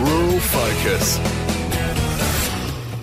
[0.00, 1.18] Rural Focus.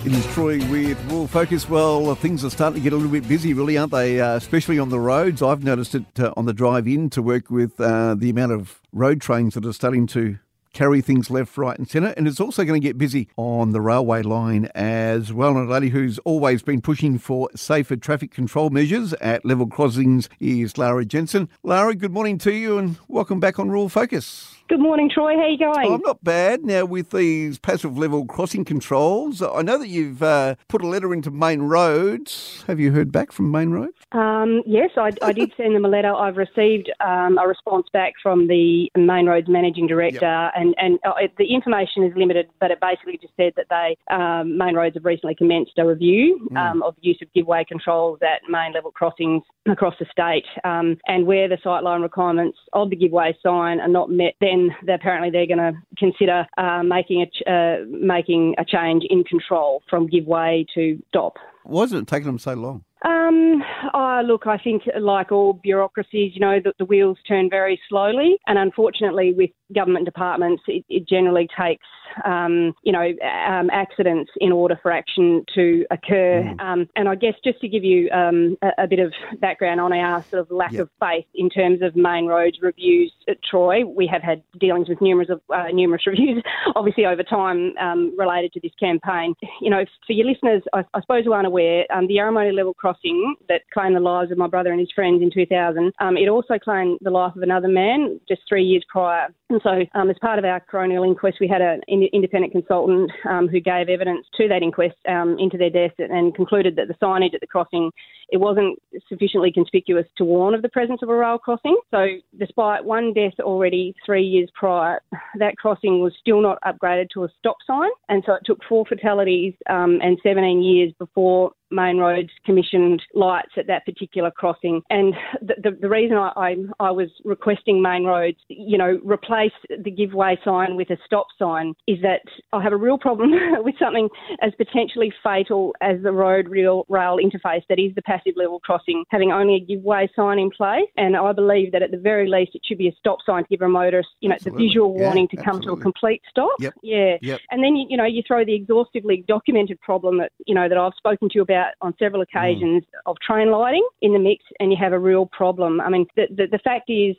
[0.04, 1.66] It is Troy with Rural Focus.
[1.68, 4.20] Well, things are starting to get a little bit busy, really, aren't they?
[4.20, 5.40] Uh, especially on the roads.
[5.40, 8.80] I've noticed it uh, on the drive in to work with uh, the amount of
[8.92, 10.38] road trains that are starting to
[10.74, 12.12] carry things left, right, and centre.
[12.16, 15.56] And it's also going to get busy on the railway line as well.
[15.56, 20.28] And a lady who's always been pushing for safer traffic control measures at level crossings
[20.40, 21.48] is Lara Jensen.
[21.62, 24.56] Lara, good morning to you and welcome back on Rural Focus.
[24.68, 25.34] Good morning, Troy.
[25.34, 25.86] How are you going?
[25.86, 26.64] Oh, I'm not bad.
[26.64, 31.12] Now, with these passive level crossing controls, I know that you've uh, put a letter
[31.12, 32.64] into Main Roads.
[32.68, 33.98] Have you heard back from Main Roads?
[34.12, 36.14] Um, yes, I, I, did send them a letter.
[36.14, 40.52] I've received um, a response back from the Main Roads Managing Director, yep.
[40.54, 44.56] and, and uh, the information is limited, but it basically just said that they um,
[44.56, 46.82] Main Roads have recently commenced a review mm.
[46.82, 51.48] of use of giveaway controls at main level crossings across the state, um, and where
[51.48, 54.51] the sightline requirements of the giveaway sign are not met, then
[54.88, 59.82] apparently they're going to consider uh, making a ch- uh, making a change in control
[59.88, 61.34] from give way to stop.
[61.64, 62.84] Why has it taken them so long?
[63.22, 63.62] Um,
[63.94, 68.36] oh, look, I think like all bureaucracies, you know, that the wheels turn very slowly,
[68.46, 71.86] and unfortunately, with government departments, it, it generally takes,
[72.24, 73.12] um, you know,
[73.48, 76.42] um, accidents in order for action to occur.
[76.42, 76.60] Mm.
[76.60, 79.92] Um, and I guess just to give you um, a, a, bit of background on
[79.92, 80.82] our sort of lack yep.
[80.82, 85.00] of faith in terms of main roads reviews at Troy, we have had dealings with
[85.00, 86.42] numerous of uh, numerous reviews,
[86.76, 89.34] obviously over time um, related to this campaign.
[89.60, 93.11] You know, for your listeners, I, I suppose who aren't aware, the Yarramony level crossing
[93.48, 96.58] that claimed the lives of my brother and his friends in 2000, um, it also
[96.58, 99.28] claimed the life of another man just three years prior.
[99.50, 103.48] And so, um, as part of our coronial inquest, we had an independent consultant um,
[103.48, 107.34] who gave evidence to that inquest um, into their death and concluded that the signage
[107.34, 107.90] at the crossing
[108.32, 111.78] it wasn't sufficiently conspicuous to warn of the presence of a rail crossing.
[111.90, 112.06] So,
[112.38, 115.00] despite one death already three years prior,
[115.38, 118.86] that crossing was still not upgraded to a stop sign, and so it took four
[118.86, 124.82] fatalities um, and 17 years before Main Roads commissioned lights at that particular crossing.
[124.90, 129.52] And the, the, the reason I, I, I, was requesting Main Roads, you know, replace
[129.68, 132.20] the giveaway sign with a stop sign is that
[132.52, 133.32] I have a real problem
[133.64, 134.08] with something
[134.42, 139.04] as potentially fatal as the road rail, rail interface that is the passive level crossing,
[139.10, 140.88] having only a giveaway sign in place.
[140.96, 143.48] And I believe that at the very least it should be a stop sign to
[143.48, 144.64] give a motorist, you know, absolutely.
[144.64, 145.66] the visual yeah, warning to absolutely.
[145.66, 146.52] come to a complete stop.
[146.60, 146.74] Yep.
[146.82, 147.16] Yeah.
[147.22, 147.40] Yep.
[147.50, 150.78] And then, you, you know, you throw the exhaustively documented problem that, you know, that
[150.78, 152.26] I've spoken to you about on several mm.
[152.28, 152.98] occasions mm.
[153.06, 155.80] of train lighting in the mix, and you have a real problem.
[155.80, 157.16] I mean, the, the, the fact is,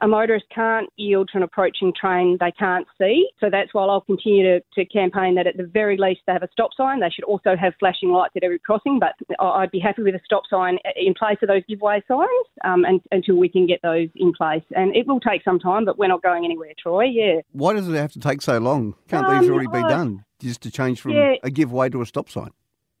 [0.00, 3.28] a motorist can't yield to an approaching train they can't see.
[3.38, 6.42] So that's why I'll continue to, to campaign that at the very least they have
[6.42, 7.00] a stop sign.
[7.00, 10.20] They should also have flashing lights at every crossing, but I'd be happy with a
[10.30, 14.08] stop sign in place of those giveaway signs um, and, until we can get those
[14.14, 14.62] in place.
[14.76, 17.04] And it will take some time, but we're not going anywhere, Troy.
[17.04, 17.40] Yeah.
[17.50, 18.94] Why does it have to take so long?
[19.08, 20.24] Can't um, these already be done?
[20.38, 21.34] Just to change from yeah.
[21.42, 22.50] a giveaway to a stop sign?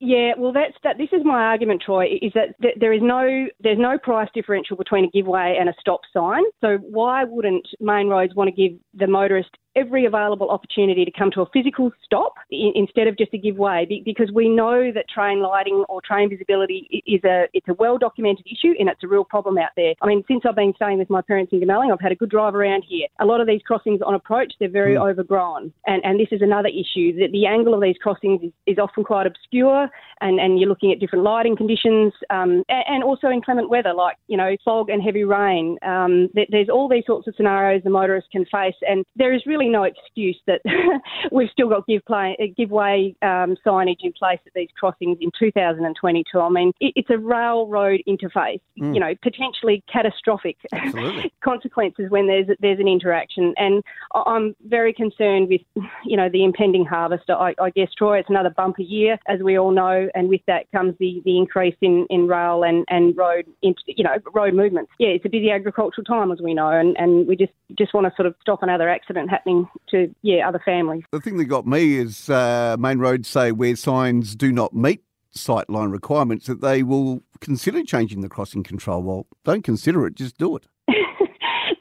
[0.02, 0.96] Yeah, well, that's that.
[0.96, 2.06] This is my argument, Troy.
[2.22, 6.00] Is that there is no there's no price differential between a giveaway and a stop
[6.10, 6.42] sign.
[6.62, 11.30] So why wouldn't Main Roads want to give the motorist every available opportunity to come
[11.30, 15.42] to a physical stop instead of just a give way because we know that train
[15.42, 19.24] lighting or train visibility is a it's a well documented issue and it's a real
[19.24, 19.94] problem out there.
[20.02, 22.30] I mean, since I've been staying with my parents in Goomalling, I've had a good
[22.30, 23.06] drive around here.
[23.20, 25.10] A lot of these crossings on approach, they're very mm.
[25.10, 25.72] overgrown.
[25.86, 29.04] And, and this is another issue that the angle of these crossings is, is often
[29.04, 29.88] quite obscure
[30.20, 34.16] and, and you're looking at different lighting conditions um, and, and, also inclement weather like,
[34.28, 35.78] you know, fog and heavy rain.
[35.82, 39.59] Um, there's all these sorts of scenarios the motorists can face and there is really
[39.60, 40.60] really no excuse that
[41.32, 46.40] we've still got give play, giveaway um, signage in place at these crossings in 2022.
[46.40, 48.94] I mean, it, it's a railroad interface, mm.
[48.94, 50.56] you know, potentially catastrophic
[51.44, 53.54] consequences when there's there's an interaction.
[53.56, 53.82] And
[54.14, 55.60] I'm very concerned with,
[56.04, 57.28] you know, the impending harvest.
[57.28, 60.70] I, I guess, Troy, it's another bumper year, as we all know, and with that
[60.72, 64.90] comes the, the increase in, in rail and, and road, you know, road movements.
[64.98, 68.06] Yeah, it's a busy agricultural time, as we know, and, and we just, just want
[68.06, 69.49] to sort of stop another accident happening
[69.90, 71.04] to yeah other families.
[71.12, 75.02] The thing that got me is uh, main roads say where signs do not meet
[75.34, 79.02] sightline requirements that they will consider changing the crossing control.
[79.02, 80.66] Well, don't consider it, just do it.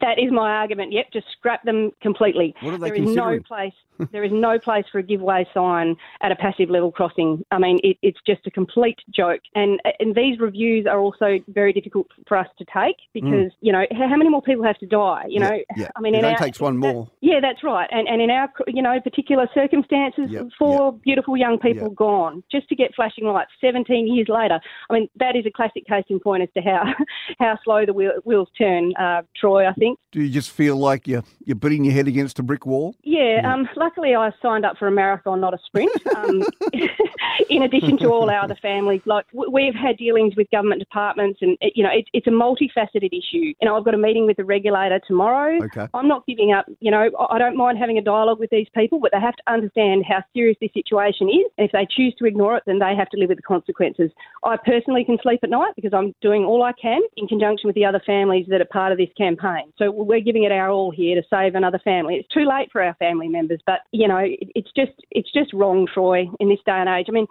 [0.09, 0.91] That is my argument.
[0.91, 2.55] Yep, just scrap them completely.
[2.61, 3.73] What are they there is no place.
[4.11, 7.43] there is no place for a giveaway sign at a passive level crossing.
[7.51, 9.41] I mean, it, it's just a complete joke.
[9.55, 13.55] And and these reviews are also very difficult for us to take because mm.
[13.61, 15.25] you know how, many more people have to die?
[15.27, 15.89] You yeah, know, yeah.
[15.95, 17.05] I mean, it only takes one more.
[17.05, 17.89] That, yeah, that's right.
[17.91, 21.03] And and in our you know particular circumstances, yep, four yep.
[21.03, 21.95] beautiful young people yep.
[21.95, 23.51] gone just to get flashing lights.
[23.61, 24.59] Seventeen years later,
[24.89, 26.93] I mean, that is a classic case in point as to how
[27.39, 28.93] how slow the wheel, wheels turn.
[28.95, 29.98] Uh, Troy, I think.
[30.11, 32.95] Do you just feel like you're, you're beating your head against a brick wall?
[33.03, 33.53] Yeah, yeah.
[33.53, 35.91] Um, luckily I signed up for a marathon, not a sprint.
[36.15, 36.43] Um,
[37.49, 41.57] in addition to all our other families, like we've had dealings with government departments, and
[41.75, 43.53] you know it, it's a multifaceted issue.
[43.59, 45.63] You know, I've got a meeting with the regulator tomorrow.
[45.63, 45.87] Okay.
[45.93, 46.65] I'm not giving up.
[46.79, 49.43] You know, I don't mind having a dialogue with these people, but they have to
[49.47, 51.45] understand how serious this situation is.
[51.57, 54.11] And if they choose to ignore it, then they have to live with the consequences.
[54.43, 57.75] I personally can sleep at night because I'm doing all I can in conjunction with
[57.75, 59.71] the other families that are part of this campaign.
[59.77, 62.15] So we're giving it our all here to save another family.
[62.15, 65.87] It's too late for our family members, but you know, it's just it's just wrong,
[65.93, 67.07] Troy, in this day and age.
[67.09, 67.27] I mean,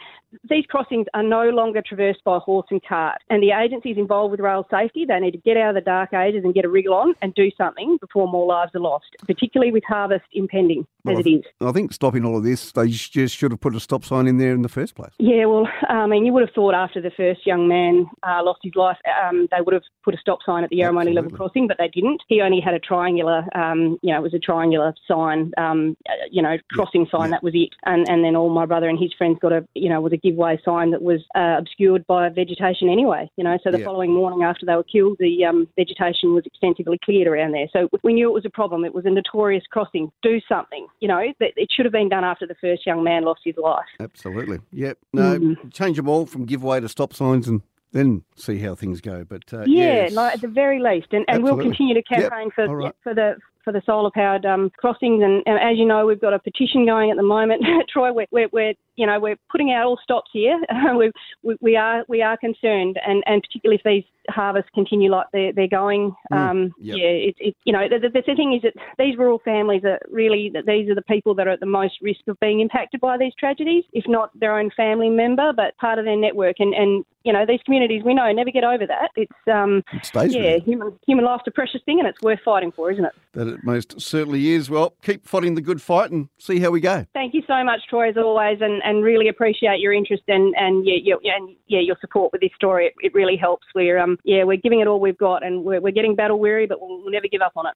[0.49, 4.41] these crossings are no longer traversed by horse and cart, and the agencies involved with
[4.41, 6.95] rail safety they need to get out of the dark ages and get a wriggle
[6.95, 11.27] on and do something before more lives are lost, particularly with harvest impending well, as
[11.27, 11.45] it is.
[11.61, 14.39] I think stopping all of this, they just should have put a stop sign in
[14.39, 15.13] there in the first place.
[15.19, 18.61] Yeah, well, I mean, you would have thought after the first young man uh, lost
[18.63, 21.67] his life, um, they would have put a stop sign at the Yarramony level crossing,
[21.67, 22.23] but they didn't.
[22.29, 25.97] He only had a triangular, um, you know, it was a triangular sign, um,
[26.31, 27.29] you know, crossing yeah, sign.
[27.29, 27.37] Yeah.
[27.37, 27.71] That was it.
[27.85, 30.17] And and then all my brother and his friends got a, you know, was a
[30.17, 33.31] giveaway sign that was uh, obscured by vegetation anyway.
[33.37, 33.85] You know, so the yeah.
[33.85, 37.69] following morning after they were killed, the um, vegetation was extensively cleared around there.
[37.73, 38.85] So we knew it was a problem.
[38.85, 40.11] It was a notorious crossing.
[40.23, 40.87] Do something.
[41.01, 43.57] You know, that it should have been done after the first young man lost his
[43.57, 43.87] life.
[44.01, 44.59] Absolutely.
[44.73, 44.99] Yep.
[45.13, 45.73] No, mm.
[45.73, 47.63] change them all from giveaway to stop signs and
[47.93, 49.25] then see how things go.
[49.25, 50.13] But uh, yeah, yes.
[50.13, 52.53] like at the very least, and, and we'll continue to campaign yep.
[52.55, 52.95] for right.
[53.03, 55.23] for the for the solar powered um, crossings.
[55.23, 57.63] And, and, as you know, we've got a petition going at the moment.
[57.93, 60.59] Troy, we're, we're, we're, you know we're putting out all stops here.
[60.97, 61.11] we,
[61.43, 65.53] we, we are we are concerned, and, and particularly if these harvests continue like they're,
[65.53, 66.15] they're going.
[66.33, 66.97] Mm, um, yep.
[66.99, 69.99] Yeah, it, it, you know, the, the, the, thing is that these rural families are
[70.11, 73.17] really, these are the people that are at the most risk of being impacted by
[73.17, 76.57] these tragedies, if not their own family member, but part of their network.
[76.59, 79.11] And, and you know, these communities, we know, never get over that.
[79.17, 82.73] It's, um, it stays yeah, human, human life's a precious thing and it's worth fighting
[82.73, 83.13] for, isn't it?
[83.33, 84.71] That it most certainly is.
[84.71, 87.07] Well, keep fighting the good fight and see how we go.
[87.13, 90.87] Thank you so much, Troy, as always, and, and really appreciate your interest and, and,
[90.87, 92.87] yeah, your, and yeah, your support with this story.
[92.87, 93.67] It, it really helps.
[93.75, 96.67] We're, um, yeah, we're giving it all we've got, and we're, we're getting battle weary,
[96.67, 97.75] but we'll, we'll never give up on it.